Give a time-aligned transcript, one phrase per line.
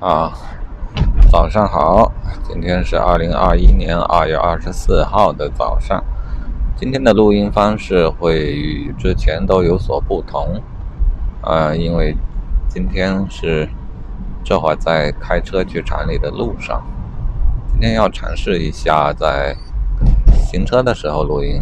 [0.00, 0.32] 啊，
[1.28, 2.12] 早上好，
[2.46, 6.00] 今天是二零二一年二月二十四号的早上。
[6.76, 10.62] 今天的录音方式会与之前都有所不同，
[11.42, 12.16] 啊，因为
[12.68, 13.68] 今天是
[14.44, 16.80] 这会儿在开车去厂里的路上。
[17.72, 19.56] 今天要尝试一下在
[20.48, 21.60] 行车的时候录音。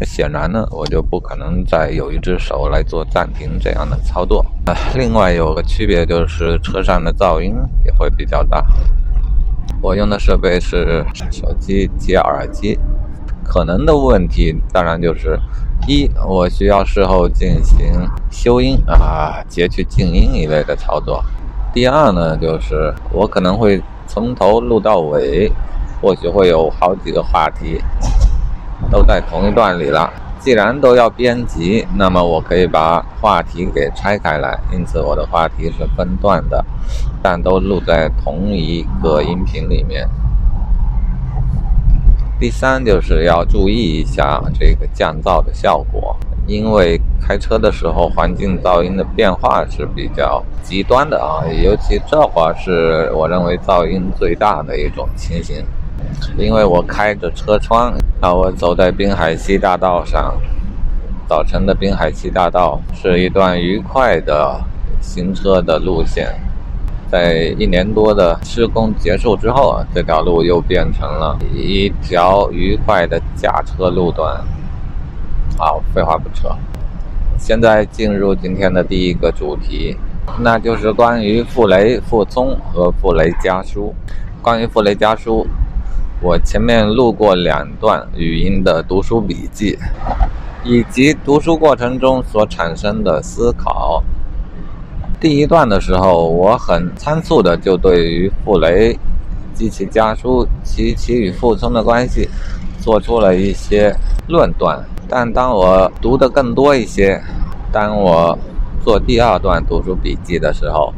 [0.00, 4.44] 那显然呢，我就不可能再有一只手来做暂停这样的操作。
[4.66, 8.64] 啊，另外有个区别就是车上的噪音也会比较大。
[9.80, 12.78] 我用的设备是手机接耳机，
[13.44, 15.38] 可能的问题当然就是：
[15.86, 21.20] 一，我需要事后进行修音啊、截去静音一类的操作；
[21.72, 25.50] 第二呢，就是我可能会从头录到尾，
[26.00, 27.80] 或许会有好几个话题。
[28.90, 30.10] 都在同一段里了。
[30.40, 36.64] 既然都要编辑，那么我可以把话题给拆开来，因此我的话题是分段的，
[37.20, 40.08] 但都录在同一个音频里面。
[42.38, 55.66] 第三就是要注意一下这个降噪的效果，因为开车的时候环境噪音的变化是比较极端的啊，尤其这会儿是我认为噪音最大的一种情形。
[56.36, 60.34] 因为我开着车窗，啊，我走在滨海西大道上，
[61.28, 64.60] 早晨的滨海西大道是一段愉快的
[65.00, 66.32] 行车的路线。
[67.10, 74.40] 在一年多的施工结束之后，这条路又变成了一条愉快的驾车路段。
[75.56, 76.50] 好，废话不扯，
[77.38, 79.96] 现在进入今天的第一个主题，
[80.40, 83.94] 那就是关于傅雷、傅聪和傅雷家书。
[84.40, 85.46] 关于傅雷家书。
[86.20, 89.78] 我前面录过两段语音的读书笔记，
[90.64, 94.02] 以及读书过程中所产生的思考。
[95.20, 98.98] 第一段的时候，我很仓促的就对于傅雷
[99.54, 102.28] 及其家书及其与傅聪的关系
[102.80, 103.94] 做出了一些
[104.26, 104.84] 论断。
[105.08, 107.22] 但当我读的更多一些，
[107.70, 108.36] 当我
[108.84, 110.92] 做第二段读书笔记的时候，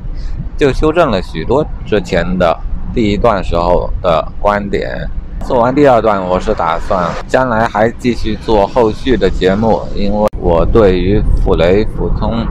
[0.56, 2.58] 就修正了许多之前的。
[2.92, 5.08] 第一段时候的观点，
[5.46, 12.46] 做完第二段，我是打算将来还继续做后续的节目，因为我对于傅雷、傅聪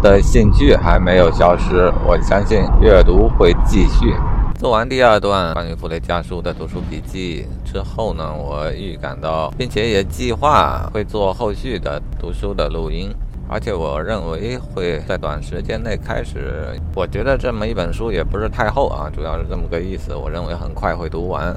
[0.00, 4.14] 的兴趣还没有消失，我相信阅读会继续。
[4.58, 13.10] 做完第二段关于傅雷家书的读书笔记之后呢，我预感到，并且也计划会做后续的读书的录音。
[13.48, 16.78] 而且我认为会在短时间内开始。
[16.94, 20.14] 我觉得这么一本书也不是太厚啊，主要是这么个意思。
[20.14, 21.54] 我认为很快会读完，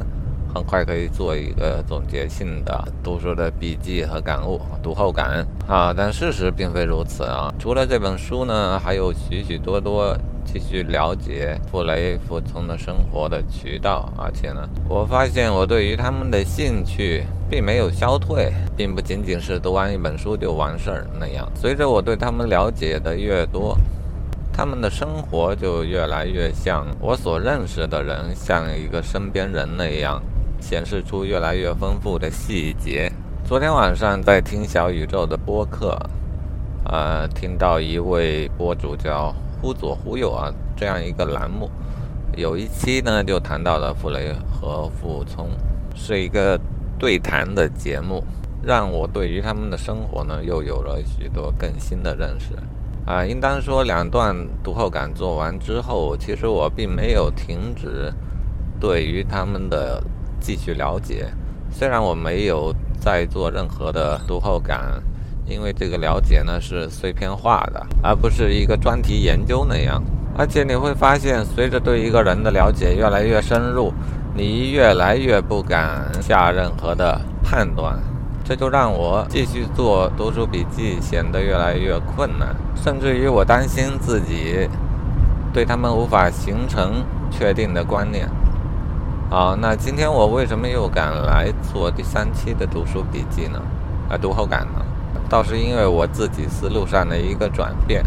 [0.56, 5.94] 很快可以做一个总结性的读书的笔记和感悟、读后感啊。
[5.96, 7.54] 但事实并非如此啊。
[7.60, 10.18] 除了这本书呢，还有许许多多。
[10.48, 21.52] 继续了解傅雷、傅聪的生活的渠道，而且呢，我发现我对于他们的兴趣并没有消退，并不仅仅是读完一本书就完事儿那样。
[21.56, 23.76] 随着我对他们了解的越多，
[24.54, 30.22] 他们的生活就越来越像我所认识的人，像一个身边人那样，
[30.60, 33.12] 显示出越来越丰富的细节。
[33.44, 35.98] 昨天晚上在听小宇宙的播客，
[36.86, 39.34] 呃，听到一位博主叫。
[39.62, 41.72] 忽左忽右啊，这样一个栏目，
[42.36, 45.50] 有一期呢就谈到了傅雷和傅聪，
[45.96, 46.60] 是一个
[47.00, 48.24] 对谈的节目，
[48.62, 52.54] 让我对于他们的生活呢又有了许多更新的认识
[53.08, 53.26] 啊。
[53.26, 58.14] 应当说，两段读后感做完之后，其实我并没有停止
[58.80, 60.04] 对于他们的
[60.46, 61.26] 继续了解，
[61.72, 65.02] 虽然我没有再做任何的读后感。
[65.48, 70.02] 因为这个了解呢是碎片化的，而不是一个专题研究那样。
[70.36, 73.94] 而且你会发现，随着对一个人的了解越来越深入，
[74.34, 77.96] 你越来越不敢下任何的判断。
[78.44, 84.68] 这就让我继续做读书笔记显得越来越困难，甚至于我担心自己
[85.53, 88.28] 对他们无法形成确定的观念。
[89.28, 93.60] 好，那今天我为什么又敢来做第三期的读书笔记呢？
[94.08, 94.86] 啊，读后感呢？
[95.28, 98.04] 倒是因为我自己思路上的一个转变，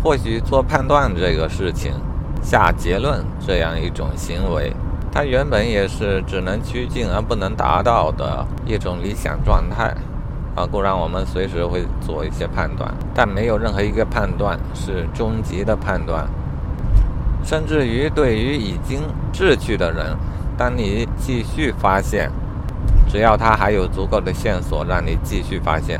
[0.00, 1.92] 或许做判断这个事情、
[2.40, 4.72] 下结论这样一种行为，
[5.12, 9.92] 它原本也是只能趋近而不能达到的一种理想状态。
[10.54, 16.28] 啊，固然我们随时会做一些判断，但没有任何一个判断是终极的判断。
[17.42, 19.00] 甚至于对于已经
[19.32, 20.16] 逝去的人，
[20.60, 22.30] 当你继续发现，
[23.08, 25.98] 只要他还有足够的线索让你继续发现。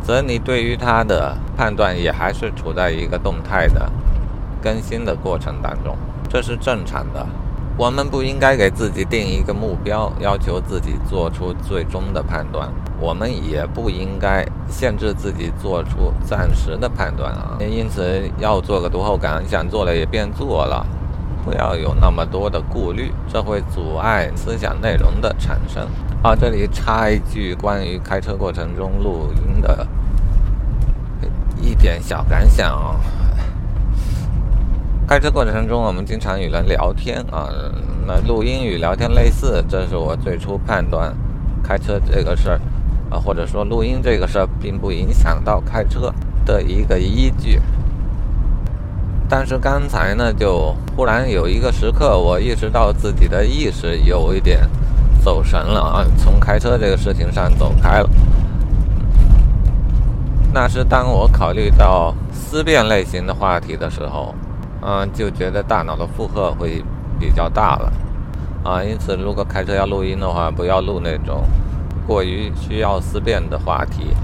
[0.00, 3.90] 则你对于他的判断也还是处在一个动态的
[4.62, 5.96] 更新的过程当中，
[6.28, 7.26] 这是正常的。
[7.76, 12.68] 我们不应该给自己定一个目标，要求自己做出最终的判断。
[13.00, 17.58] 我们也不应该限制自己做出暂时的判断啊。
[17.58, 20.86] 因此，要做个读后感，想做了也便做了，
[21.44, 25.86] 不要有那么多的顾虑，这会阻碍思想内容的产生。
[26.22, 29.86] 啊，这里插一句关于开车过程中录音的
[31.56, 33.00] 一点小感想啊。
[35.08, 37.48] 开车过程中，我们经常与人聊天啊，
[38.06, 41.12] 那录音与聊天类似，这是我最初判断
[41.64, 42.60] 开车这个事儿
[43.10, 46.14] 啊，或者说录音这个事儿并不影响到开车
[46.44, 47.60] 的一个依据。
[49.30, 54.68] 但是刚才呢，就忽然有一个时刻，我意识到自己的意识有一点
[55.22, 58.10] 走神了啊，从开车这个事情上走开了。
[60.52, 64.34] 那是当我考虑到思辨类型的话题的时候。
[64.82, 66.82] 嗯，就觉得大脑的负荷会
[67.18, 67.92] 比较大了，
[68.64, 71.42] 啊，因此如果开车要录音的话，不要录那种
[72.06, 74.16] 过于需要思辨的话题。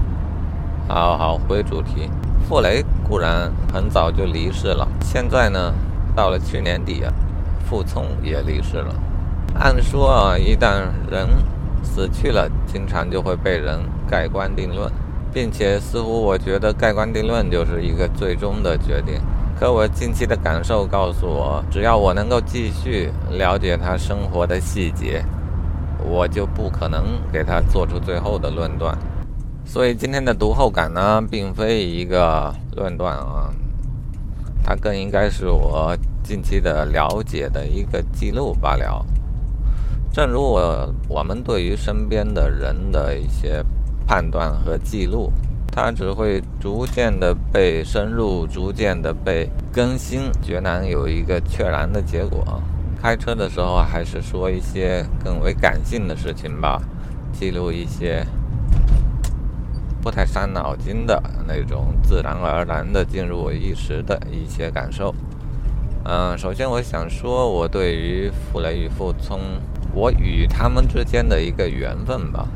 [0.87, 2.09] 好好回主题，
[2.47, 5.73] 傅雷固然很早就离世了，现在呢，
[6.15, 7.11] 到了去年底啊，
[7.69, 8.95] 傅聪也离世了。
[9.59, 11.27] 按说啊，一旦人
[11.83, 13.77] 死去了，经常就会被人
[14.09, 14.89] 盖棺定论，
[15.33, 19.15] 并且似乎我觉得盖棺定论就是一个最终的决定。
[19.59, 25.21] 可我近期的感受告诉我，只要我能够继续了解他生活的细节，
[26.01, 28.97] 我就不可能给他做出最后的论断。
[29.67, 33.53] 所以今天的读后感呢，并非一个论断啊，
[34.63, 39.05] 它更应该是我近期的了解的一个记录罢了。
[40.11, 43.63] 正如我我们对于身边的人的一些
[44.07, 45.31] 判断和记录。
[45.69, 52.43] 它只会逐渐的被深入，逐渐的被更新，绝难有一个确然的结果。
[52.99, 56.81] 开车的时候，还是说一些更为感性的事情吧，
[57.31, 58.25] 记录一些
[60.07, 65.13] 不太伤脑筋的那种自然而然的进入我意识的一些感受。
[66.05, 69.37] 嗯，首先我想说，我对于傅雷与傅聪，
[69.93, 72.47] 我与他们之间的一个缘分吧，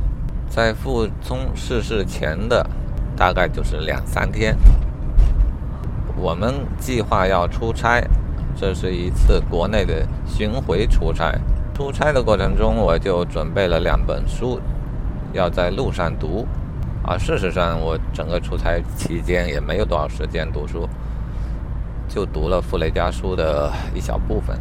[0.50, 2.66] 在傅聪逝世前的。
[3.18, 4.56] 大概就是两三天，
[6.16, 8.02] 我们计划要出差，
[8.56, 11.38] 这是一次国内的巡回出差。
[11.74, 14.58] 出差的过程中，我就准备了两本书，
[15.34, 16.48] 要在路上读。
[17.04, 20.88] 啊，事实上，我整个出差期间也没有多少时间读书，
[22.08, 24.58] 就读了傅雷家书的一小部分。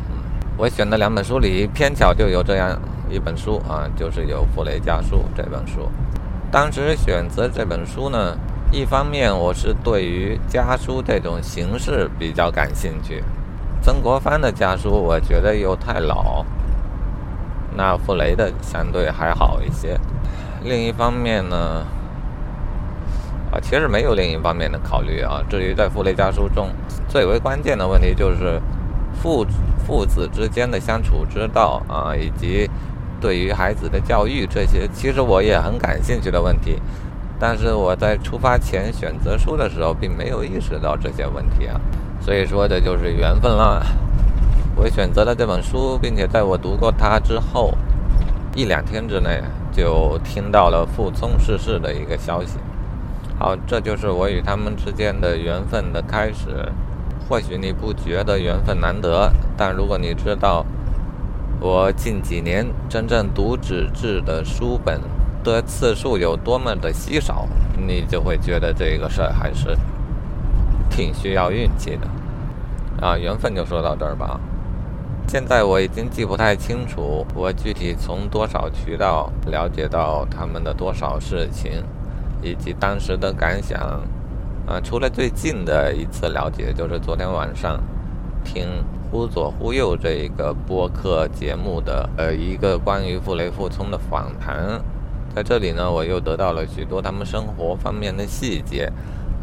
[0.57, 2.79] 我选的两本书里，偏巧就有这样
[3.11, 5.89] 一本书啊，就是有傅雷家书这本书。
[6.51, 8.37] 当时选择这本书呢。
[8.73, 13.25] 一方面，我是对于家书这种形式比较感兴趣。
[13.83, 16.47] 曾国藩的家书，我觉得又太老。
[17.75, 19.99] 那傅雷的相对还好一些。
[20.63, 21.85] 另一方面呢，
[23.52, 25.43] 啊，其实没有另一方面的考虑啊。
[25.49, 26.69] 至于在傅雷家书中，
[27.08, 28.61] 最为关键的问题就是
[29.20, 29.44] 父
[29.87, 32.70] 父子之间的相处之道啊，以及
[33.20, 36.81] 对于孩子的教育这些，其实我也很感兴趣的问题。
[37.38, 41.81] 但是我在出发前选择书的时候，并没有意识到这些问题啊，
[42.20, 43.85] 所以说这就是缘分了。
[44.76, 47.75] 我选择了这本书，并且在我读过它之后，
[48.54, 49.42] 一两天之内
[49.73, 52.59] 就听到了傅聪逝世的一个消息。
[53.40, 56.70] 好，这就是我与他们之间的缘分的开始。
[57.26, 60.64] 或许你不觉得缘分难得，但如果你知道
[61.59, 65.00] 我近几年真正读纸质的书本。
[65.42, 69.75] 的次数有多么的稀少，你就会觉得这个事儿还是
[70.90, 72.06] 挺需要运气的
[73.00, 73.16] 啊。
[73.16, 74.38] 缘分就说到这儿吧。
[75.26, 81.82] 现在我已经记不太清楚，我具体从多少渠道了解到他们的多少事情，
[82.42, 83.80] 以及当时的感想
[84.66, 84.80] 啊。
[84.82, 87.80] 除了最近的一次了解，就是昨天晚上
[88.44, 88.64] 听
[89.11, 94.80] 《忽左忽右》这个播客节目的呃一个关于傅雷傅聪的访谈。
[95.35, 98.90] 在这里呢，我又得到了许多他们生活方面的细节，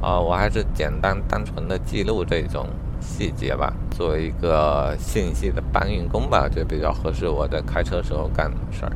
[0.01, 2.67] 啊，我还是简单单纯的记录这种
[2.99, 8.91] 细节吧，作为一个信息的搬运工吧，就比较合适我在开车时候干的事儿。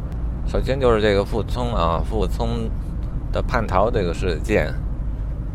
[0.46, 2.70] 首先就是这个傅聪啊，傅聪
[3.32, 4.74] 的叛逃这个事件，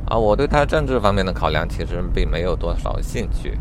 [0.06, 3.59] 啊，我对他政治方面的考量其实并没有多少兴趣，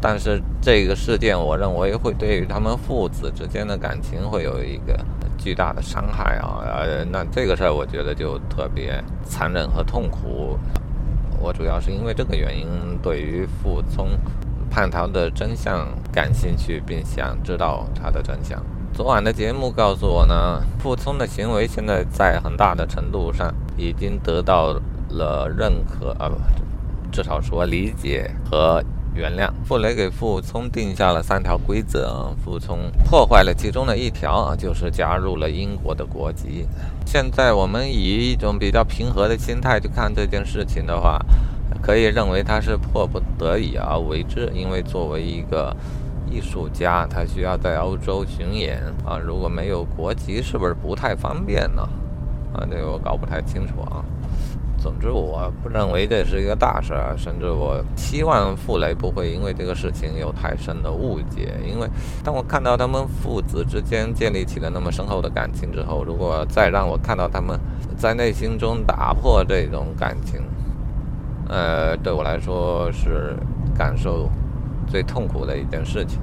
[0.00, 4.98] 但是这个事件，我认为会对于他们父子之间的感情会有一个。
[5.38, 6.64] 巨大的伤害啊！
[6.64, 10.58] 呃，那这个事儿我觉得就特别残忍和痛苦。
[11.38, 12.66] 我主要是因为这个原因，
[13.00, 14.08] 对于傅聪
[14.70, 18.60] 叛逃的真相感兴趣，并想知道他的真相。
[18.96, 24.74] 昨晚的节目告诉我呢，傅聪的行为现在在很大的程度上已经得到
[25.10, 26.36] 了认可啊，不，
[27.12, 28.82] 至少说理解和
[29.14, 29.50] 原谅。
[29.66, 36.66] 傅雷给傅聪定下了三条规则，傅聪破坏了其中的一条啊，就是加入了英国的国籍。
[37.04, 41.20] 现在我们以一种比较平和的心态去看这件事情的话，
[41.82, 45.76] 可以认为他是迫不得已而为之，因为作为一个。
[46.30, 51.82] 艺术家他需要在欧洲巡演啊，如果没有国籍，是不是不太方便呢？
[52.54, 54.04] 啊，这个我搞不太清楚啊。
[54.78, 61.54] 总之，我不认为这是一个大事儿，甚至我希望傅雷不会因为这个事情有太深的误解。
[61.66, 61.88] 因为
[62.22, 67.58] 当我看到他们父子之间建立起了那么深厚的感情之后，如果再让我看到他们
[67.96, 70.40] 在内心中打破这种感情，
[71.48, 73.34] 呃，对我来说是
[73.76, 74.30] 感受。
[74.88, 76.18] 最痛苦的一件事情，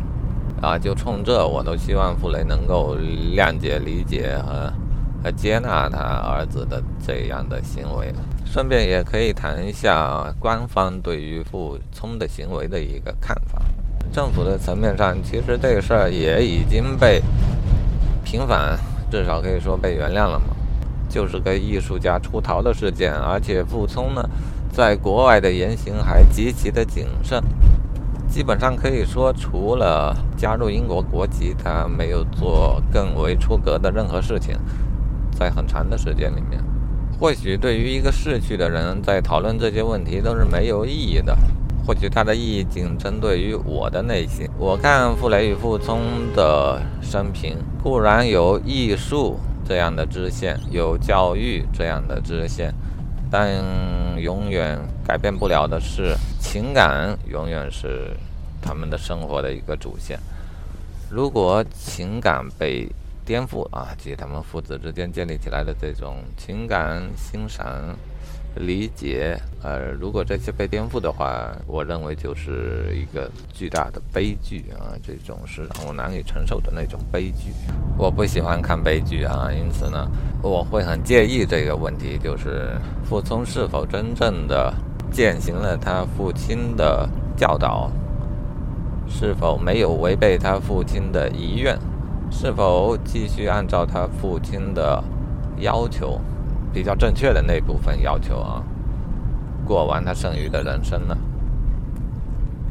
[0.61, 2.95] 啊，就冲这，我都希望傅雷能够
[3.35, 4.71] 谅解、理解和
[5.23, 8.13] 和接纳他儿子的这样的行为。
[8.45, 13.61] 顺便也可以谈一下官方对于傅聪的行为的一个看法。
[14.11, 17.21] 政府的层面上，其实这个事儿也已经被
[18.23, 18.77] 平反，
[19.09, 20.55] 至少可以说被原谅了嘛。
[21.09, 24.29] 就是个艺术家出逃的事件，而且傅聪呢，
[24.71, 27.41] 在国外的言行还极其的谨慎。
[28.33, 34.57] 基本上可以说，除了加入英国国籍，他没有做更为出格的任何事情。
[35.37, 36.59] 在很长的时间里面，
[37.19, 41.37] 或许对于一个逝去的人，在讨论这些问题都是没有意义的。
[41.85, 44.49] 或许它的意义仅针对于我的内心。
[44.57, 46.01] 我看傅雷与傅聪
[46.35, 52.73] 的生平，固然有艺术这样的支线，有教育这样的支线。
[53.29, 53.51] 但
[54.17, 58.11] 永远改变不了的是，情感永远是
[58.61, 60.19] 他们的生活的一个主线。
[61.09, 62.87] 如果情感被
[63.25, 67.65] 颠覆啊，即他们父子之间建立起来的这种情感欣赏。
[68.55, 77.51] 理解，呃，如果这些被颠覆的话，我认为就是一个巨大的悲剧啊，这种是让我难以承受的那种悲剧。
[77.97, 80.07] 我不喜欢看悲剧啊，因此呢，
[80.41, 82.69] 我会很介意这个问题，就是
[83.03, 84.71] 傅聪是否真正的
[85.11, 87.89] 践行了他父亲的教导，
[89.07, 91.75] 是否没有违背他父亲的遗愿，
[92.29, 95.03] 是否继续按照他父亲的
[95.57, 96.21] 要求。
[96.73, 98.63] 比较正确的那部分要求啊，
[99.63, 101.17] 过完他剩余的人生了。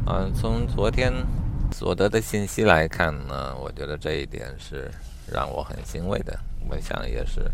[0.05, 1.13] 嗯，从昨天
[1.71, 4.91] 所得的信息来看呢，我觉得这一点是
[5.31, 6.37] 让我很欣慰的。
[6.69, 7.49] 我想也是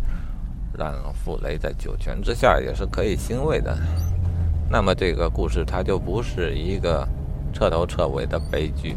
[0.76, 3.78] 让傅雷在九泉之下也是可以欣慰的。
[4.68, 7.08] 那么这个故事它就不是一个
[7.54, 8.96] 彻头彻尾的悲剧。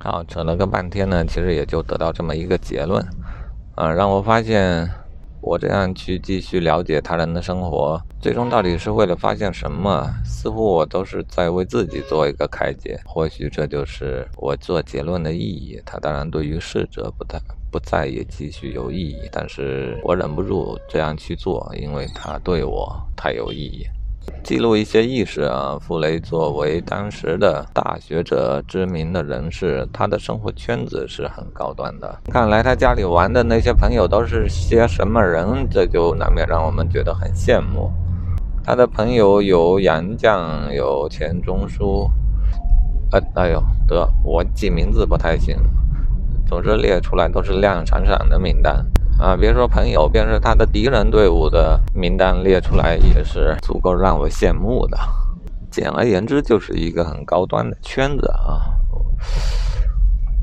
[0.00, 3.02] 好，扯了个半天呢，其实也就得到这么一个结论。
[3.74, 4.90] 啊，让我发现。
[5.42, 10.08] 我这样去继续了解他人的生活，最终到底是为了发现什么？
[10.24, 12.98] 似乎我都是在为自己做一个开解。
[13.04, 15.82] 或许这就是我做结论的意义。
[15.84, 17.40] 他当然对于逝者不太
[17.72, 23.84] 不在也继续有意义，但是我忍不住这样去做，因为他对我太有意义。
[24.42, 32.18] 记录一些意识啊，傅雷作为当时的大学者、知名的人士，他的生活圈子是很高端的。
[32.30, 37.90] 看来他家里玩的那些朋友都是些什么人，这就难免让我们觉得很羡慕。
[38.64, 42.10] 他的朋友有杨绛，有钱钟书，
[43.10, 45.56] 呃，哎呦，得我记名字不太行，
[46.52, 48.84] 总之列出来都是亮闪闪的名单。
[49.18, 54.98] 啊，别说朋友，便是他的敌人队伍的名单列出来，也是足够让我羡慕的。
[55.70, 58.60] 简而言之，就是一个很高端的圈子啊。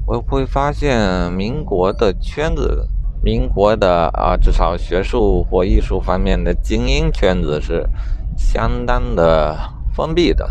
[0.08, 2.88] 我会发现，民国的圈子，
[3.24, 7.88] 民国的啊，至少学术或艺术方面的精英圈子是
[8.36, 9.56] 相当的
[9.94, 10.50] 封闭的。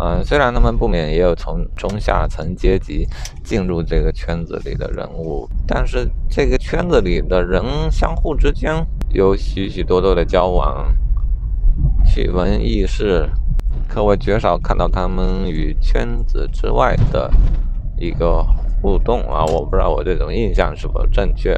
[0.00, 3.06] 嗯，虽然他们不免也有从中下层阶级
[3.42, 10.86] 进入这个圈子里的人物，但是这个圈子里的人相互之间有许许多多的交往、
[12.04, 13.28] 趣闻轶事，
[13.88, 17.30] 可我绝少看到他们与圈子之外的
[17.96, 18.44] 一个
[18.82, 19.44] 互动啊！
[19.46, 21.56] 我不知道我这种印象是否正确。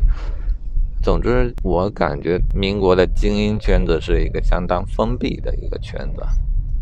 [1.03, 6.23] 总之，我感觉民国的精英圈子是一个相当封闭的一个圈子。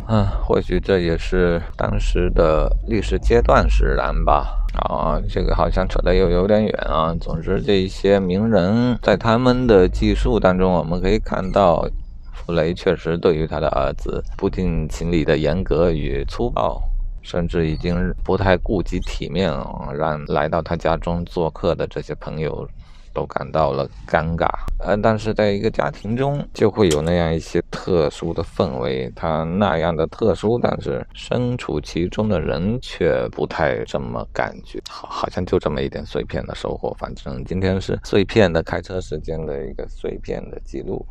[0.07, 4.61] 嗯，或许这也是当时的历史阶段使然吧。
[4.75, 7.15] 啊，这个好像扯得又有点远啊。
[7.21, 11.89] 总之，这一些名人在他们的记述当中，我们可以看到，
[12.33, 16.83] 傅雷确实对于他的儿子不近情理的严格与粗暴，
[17.23, 19.51] 甚至已经不太顾及体面，
[19.97, 22.69] 让来到他家中做客的这些朋友。
[23.15, 24.49] 都感到了尴尬，
[24.81, 36.95] 呃，但是在一个家庭中就会有那样一些特殊的氛围，它那样的特殊，但是身处其中的人却不太这么感觉，好，好像就这么一点碎片的收获。
[36.99, 41.07] 反正今天是碎片的开车时间的一个碎片的记录，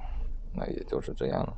[0.53, 1.53] 那也就是这样了。